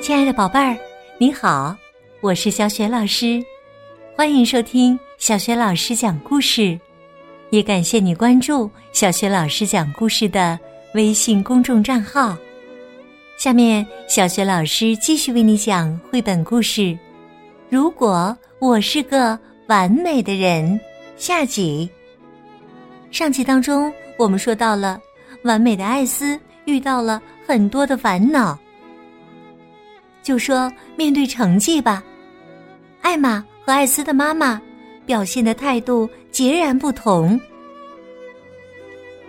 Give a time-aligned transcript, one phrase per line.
[0.00, 0.74] 亲爱的宝贝儿，
[1.18, 1.76] 你好，
[2.22, 3.38] 我是小雪老师，
[4.16, 6.80] 欢迎收听小雪老师讲故事，
[7.50, 10.58] 也感谢你关注小雪老师讲故事的
[10.94, 12.34] 微信公众账号。
[13.36, 16.80] 下面，小雪老师继续为你讲绘本故事
[17.68, 20.80] 《如果我是个完美的人》
[21.18, 21.88] 下集。
[23.10, 24.98] 上集当中，我们说到了
[25.44, 28.58] 完美的艾斯遇到了很多的烦恼。
[30.30, 32.00] 就说面对成绩吧，
[33.02, 34.62] 艾玛和艾斯的妈妈
[35.04, 37.38] 表现的态度截然不同。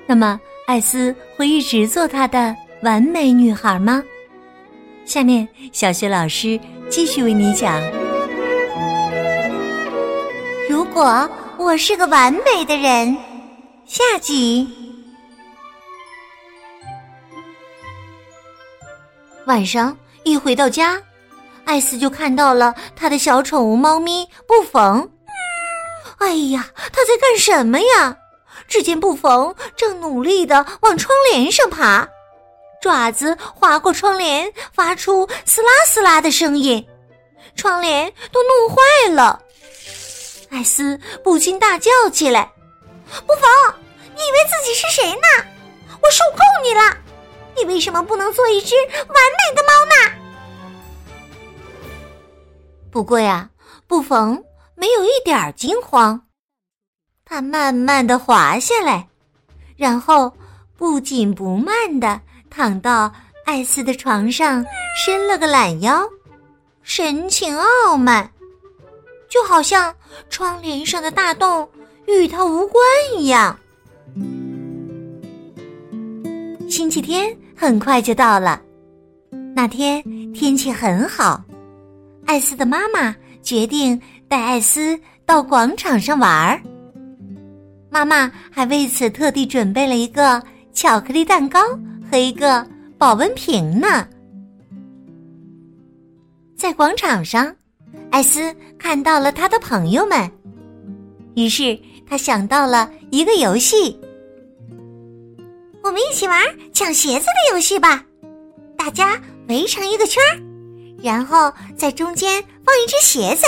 [0.05, 4.03] 那么，艾斯会一直做她的完美女孩吗？
[5.03, 7.81] 下面，小学老师继续为你讲：
[10.69, 11.27] 如果
[11.57, 13.17] 我是个完美的人，
[13.87, 14.69] 下集。
[19.47, 19.97] 晚上。
[20.23, 21.01] 一回到家，
[21.65, 25.09] 艾斯就看到了他的小宠物猫咪布冯。
[26.19, 28.17] 哎呀，他在干什么呀？
[28.67, 32.07] 只见布冯正努力的往窗帘上爬，
[32.81, 36.85] 爪子划过窗帘，发出撕拉撕拉的声音，
[37.55, 39.41] 窗帘都弄坏了。
[40.51, 42.49] 艾斯不禁大叫起来
[43.27, 43.75] ：“布冯，
[44.15, 45.45] 你以为自己是谁呢？
[46.01, 46.97] 我受够你了！”
[47.57, 49.93] 你为什么不能做一只完美的猫呢？
[52.91, 53.49] 不过呀，
[53.87, 54.43] 布冯
[54.75, 56.21] 没有一点儿惊慌，
[57.23, 59.07] 他慢慢的滑下来，
[59.77, 60.33] 然后
[60.77, 63.13] 不紧不慢的躺到
[63.45, 64.65] 艾斯的床上，
[65.05, 66.01] 伸了个懒腰，
[66.83, 68.33] 神情傲慢，
[69.29, 69.95] 就好像
[70.29, 71.69] 窗帘上的大洞
[72.07, 72.83] 与他无关
[73.15, 73.57] 一样。
[76.71, 78.61] 星期天很快就到了，
[79.53, 81.43] 那天天气很好，
[82.25, 83.13] 艾斯的妈妈
[83.43, 86.61] 决定带艾斯到广场上玩儿。
[87.89, 90.41] 妈妈还为此特地准备了一个
[90.71, 91.59] 巧克力蛋糕
[92.09, 92.65] 和一个
[92.97, 94.07] 保温瓶呢。
[96.55, 97.53] 在广场上，
[98.11, 100.31] 艾斯看到了他的朋友们，
[101.35, 103.99] 于是他想到了一个游戏。
[105.91, 106.41] 我们一起玩
[106.71, 108.01] 抢鞋子的游戏吧！
[108.77, 110.23] 大家围成一个圈，
[111.03, 113.45] 然后在中间放一只鞋子。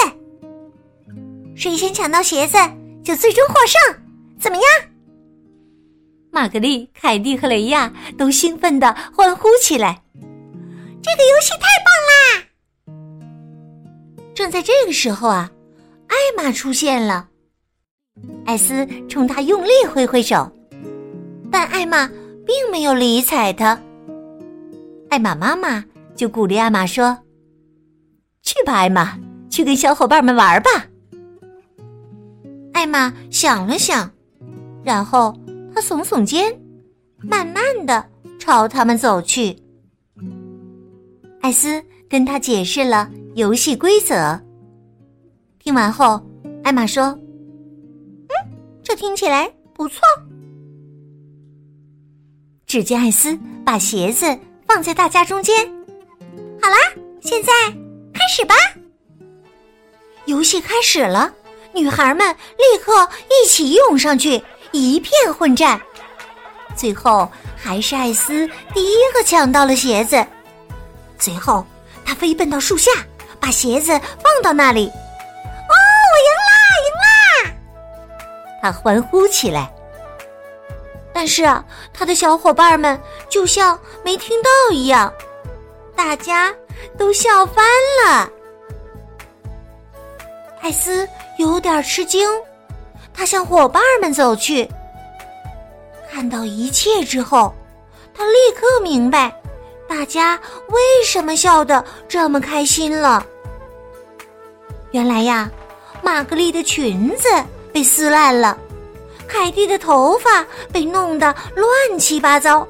[1.55, 2.57] 谁先抢到鞋子，
[3.01, 3.79] 就最终获胜。
[4.41, 4.65] 怎么样？
[6.31, 10.03] 玛格丽、凯蒂和雷亚都兴奋的欢呼起来。
[11.01, 12.43] 这个游戏太棒啦！
[14.35, 15.49] 正在这个时候啊，
[16.07, 17.29] 艾玛出现了。
[18.45, 20.51] 艾斯冲他用力挥挥手，
[21.49, 22.11] 但艾玛。
[22.45, 23.79] 并没有理睬他。
[25.09, 25.83] 艾玛妈妈
[26.15, 27.17] 就鼓励艾玛说
[28.41, 29.17] ：“去吧，艾玛，
[29.49, 30.69] 去跟小伙伴们玩吧。”
[32.73, 34.09] 艾玛想了想，
[34.83, 35.37] 然后
[35.73, 36.59] 她耸耸肩，
[37.19, 38.03] 慢慢的
[38.39, 39.55] 朝他们走去。
[41.41, 44.39] 艾斯跟他解释了游戏规则。
[45.59, 46.19] 听完后，
[46.63, 47.05] 艾玛说
[48.27, 48.33] ：“嗯，
[48.81, 50.01] 这听起来不错。”
[52.73, 54.25] 只见艾斯把鞋子
[54.67, 55.63] 放在大家中间。
[56.59, 56.75] 好啦，
[57.21, 57.53] 现在
[58.11, 58.55] 开始吧。
[60.25, 61.31] 游戏开始了，
[61.71, 65.79] 女孩们立刻一起涌上去，一片混战。
[66.75, 70.25] 最后还是艾斯第一个抢到了鞋子。
[71.19, 71.63] 随后，
[72.03, 72.89] 他飞奔到树下，
[73.39, 74.87] 把鞋子放到那里。
[74.87, 75.73] 哦，
[76.09, 77.55] 我赢啦，赢啦！
[78.63, 79.71] 他欢呼起来。
[81.13, 81.63] 但是啊，
[81.93, 85.13] 他的小伙伴们就像没听到一样，
[85.95, 86.53] 大家
[86.97, 87.63] 都笑翻
[88.03, 88.29] 了。
[90.61, 91.07] 艾斯
[91.37, 92.27] 有点吃惊，
[93.13, 94.67] 他向伙伴们走去。
[96.11, 97.53] 看到一切之后，
[98.13, 99.33] 他立刻明白，
[99.87, 100.39] 大家
[100.69, 103.25] 为什么笑得这么开心了。
[104.91, 105.49] 原来呀，
[106.01, 107.27] 玛格丽的裙子
[107.71, 108.57] 被撕烂了。
[109.27, 112.67] 凯蒂的头发被弄得乱七八糟，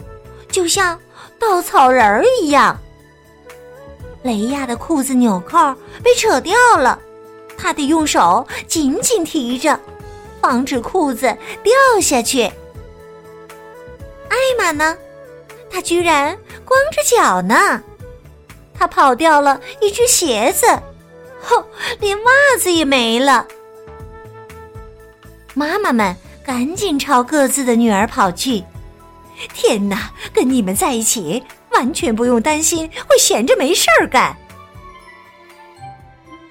[0.50, 1.00] 就像
[1.38, 2.77] 稻草人儿一样。
[4.23, 5.57] 雷亚的裤子纽扣
[6.01, 6.97] 被扯掉了，
[7.57, 9.77] 他得用手紧紧提着，
[10.41, 12.44] 防止裤子掉下去。
[14.29, 14.97] 艾玛呢？
[15.69, 17.83] 他居然光着脚呢！
[18.73, 20.65] 他跑掉了一只鞋子，
[21.41, 21.65] 吼，
[21.99, 23.45] 连袜子也没了。
[25.53, 26.15] 妈妈们。
[26.45, 28.63] 赶紧朝各自的女儿跑去！
[29.54, 34.36] 天哪，跟你们在一起，完全不用担心会闲着没事儿干。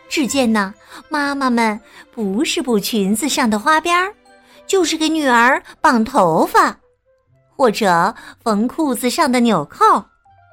[0.08, 0.74] 只见呢，
[1.08, 1.80] 妈妈们
[2.10, 4.14] 不是补裙子上的花边儿，
[4.66, 6.76] 就是给女儿绑头发，
[7.56, 10.04] 或者缝裤子上的纽扣，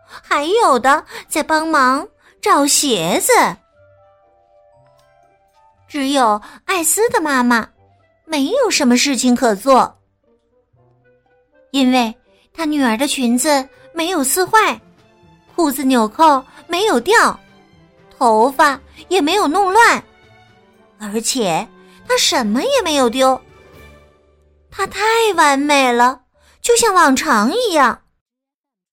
[0.06, 2.08] 还有的在帮忙
[2.42, 3.32] 找鞋子。
[5.88, 7.68] 只有艾斯的妈妈
[8.30, 10.00] 没有什么事情可做，
[11.72, 12.16] 因为
[12.54, 14.80] 她女儿的裙子没有撕坏，
[15.56, 17.38] 裤子纽扣没有掉。
[18.18, 20.04] 头发也没有弄乱，
[21.00, 21.66] 而且
[22.06, 23.42] 他什么也没有丢。
[24.70, 25.00] 他太
[25.38, 26.22] 完美了，
[26.62, 28.02] 就像往常一样。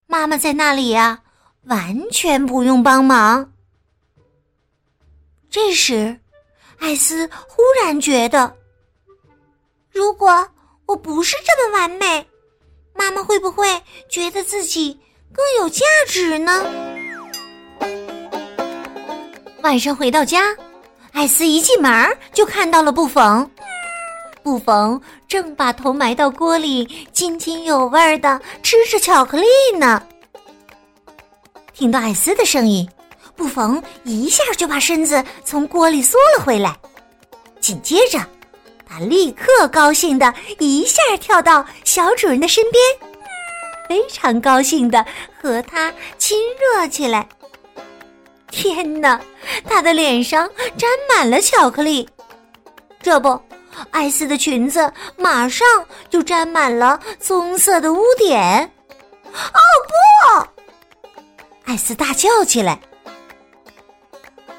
[0.06, 1.23] 妈妈在那里呀，
[1.65, 3.53] 完全不用帮忙。
[5.50, 6.21] 这时，
[6.79, 8.56] 艾斯忽然觉得，
[9.97, 10.47] 如果
[10.85, 12.29] 我不是这么完美，
[12.93, 13.67] 妈妈会不会
[14.11, 15.01] 觉得自己
[15.33, 16.67] 更有价值呢？
[19.63, 20.55] 晚上回到家，
[21.13, 21.91] 艾斯一进门
[22.35, 23.51] 就看到了布冯。
[24.43, 26.85] 布冯正把头埋到锅里，
[27.15, 29.47] 津津有味的吃着巧克力
[29.79, 30.07] 呢。
[31.73, 32.87] 听到艾斯的声音，
[33.35, 36.79] 布冯一下就把身子从锅里缩了回来。
[37.61, 38.21] 紧接着，
[38.88, 42.83] 他立刻高兴的一下跳到小主人的身边，
[43.88, 45.05] 非常高兴的
[45.41, 47.29] 和他亲热起来。
[48.50, 49.21] 天哪，
[49.69, 50.49] 他的脸上
[50.79, 52.09] 沾满了巧克力。
[53.03, 53.38] 这不，
[53.91, 55.67] 艾斯的裙子马上
[56.09, 58.73] 就沾满了棕色的污点。
[59.33, 59.61] 哦
[60.33, 60.49] 不！
[61.65, 62.81] 艾斯大叫起来。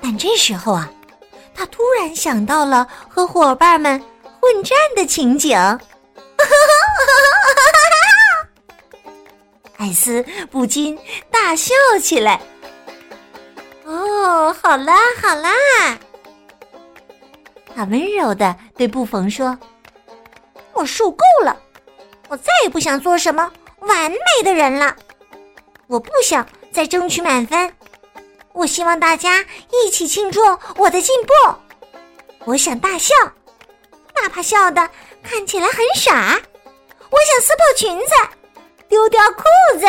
[0.01, 0.89] 但这时候啊，
[1.55, 4.01] 他突然想到了和伙伴们
[4.39, 5.57] 混战的情景。
[9.77, 10.97] 艾斯不禁
[11.31, 12.41] 大笑起来。
[13.85, 15.49] 哦，好啦好啦，
[17.75, 19.57] 他温柔的对布冯说
[20.73, 21.55] ：“我受够了，
[22.27, 24.95] 我再也不想做什么完美的人了。
[25.87, 27.73] 我不想再争取满分，
[28.51, 30.41] 我希望大家一起庆祝
[30.75, 31.31] 我的进步。
[32.43, 33.13] 我想大笑，
[34.21, 34.89] 哪怕笑的
[35.23, 36.39] 看起来很傻。
[37.09, 38.13] 我想撕破裙子，
[38.87, 39.43] 丢掉裤
[39.79, 39.85] 子。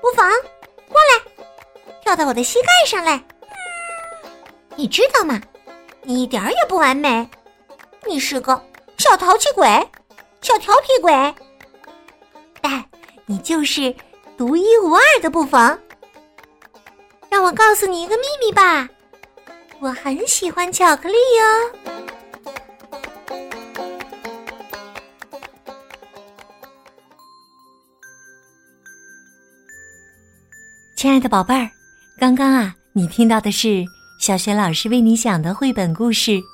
[0.00, 0.30] 不妨，
[0.88, 1.22] 过来。”
[2.02, 3.22] 跳到我的膝盖上来，
[4.74, 5.40] 你知道吗？
[6.02, 7.28] 你一点儿也不完美，
[8.06, 8.60] 你是个
[8.98, 9.68] 小淘气鬼，
[10.40, 11.12] 小调皮鬼。
[12.60, 12.84] 但
[13.26, 13.94] 你就是
[14.36, 15.78] 独一无二的不妨。
[17.28, 18.88] 让我告诉你一个秘密吧，
[19.78, 21.99] 我很喜欢巧克力哟。
[31.00, 31.66] 亲爱的宝贝儿。
[32.18, 33.82] 刚刚啊，你听到的是
[34.18, 36.32] 小雪老师为你讲的绘本故事《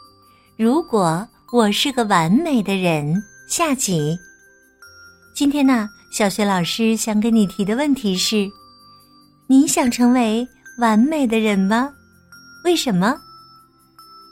[0.57, 3.05] 如果我是个完美的人》
[3.49, 4.17] 下集。
[5.35, 8.49] 今天呢，小雪老师想跟你提的问题是：
[9.49, 10.47] 你想成为
[10.79, 11.91] 完美的人吗？
[12.65, 13.19] 为什么？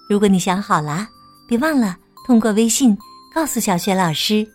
[0.08, 1.08] 如果你想好了，
[1.49, 2.96] 别忘了通过微信
[3.34, 4.46] 告诉小雪老师。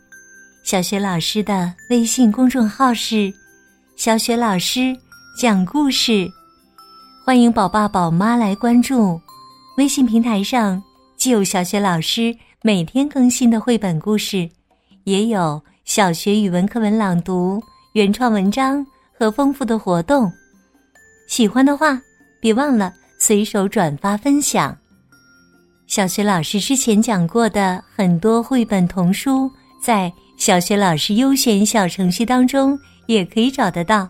[0.64, 3.30] 小雪老师的微信公众号是
[3.98, 4.98] “小雪老师
[5.38, 6.30] 讲故事”。
[7.26, 9.20] 欢迎宝爸宝妈来关注，
[9.78, 10.82] 微信平台上
[11.16, 14.50] 既有小学老师每天更新的绘本故事，
[15.04, 17.62] 也有小学语文课文朗读、
[17.94, 18.86] 原创文章
[19.18, 20.32] 和丰富的活动。
[21.28, 22.02] 喜欢的话，
[22.42, 24.76] 别忘了随手转发分享。
[25.88, 29.50] 小学老师之前讲过的很多绘本童书，
[29.82, 34.10] 在小学老师优选小程序当中也可以找得到。